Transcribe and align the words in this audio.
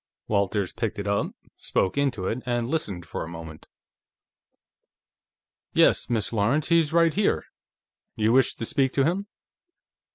Walters 0.27 0.73
picked 0.73 0.97
it 0.97 1.05
up, 1.05 1.27
spoke 1.57 1.95
into 1.95 2.25
it, 2.25 2.41
and 2.47 2.67
listened 2.67 3.05
for 3.05 3.23
a 3.23 3.27
moment. 3.29 3.67
"Yes, 5.73 6.09
Miss 6.09 6.33
Lawrence; 6.33 6.69
he's 6.69 6.91
right 6.91 7.13
here. 7.13 7.45
You 8.15 8.31
wish 8.33 8.55
to 8.55 8.65
speak 8.65 8.93
to 8.93 9.05
him?" 9.05 9.27